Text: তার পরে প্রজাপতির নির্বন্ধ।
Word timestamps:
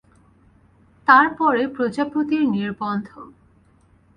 তার 1.07 1.27
পরে 1.35 1.63
প্রজাপতির 1.67 2.43
নির্বন্ধ। 2.49 3.09